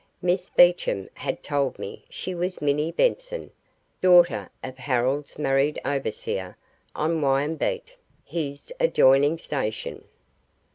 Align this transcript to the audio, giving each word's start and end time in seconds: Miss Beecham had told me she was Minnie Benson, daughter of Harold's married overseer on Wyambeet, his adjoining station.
Miss 0.19 0.49
Beecham 0.49 1.11
had 1.13 1.43
told 1.43 1.77
me 1.77 2.05
she 2.09 2.33
was 2.33 2.59
Minnie 2.59 2.91
Benson, 2.91 3.51
daughter 4.01 4.49
of 4.63 4.79
Harold's 4.79 5.37
married 5.37 5.79
overseer 5.85 6.57
on 6.95 7.21
Wyambeet, 7.21 7.95
his 8.25 8.73
adjoining 8.79 9.37
station. 9.37 10.05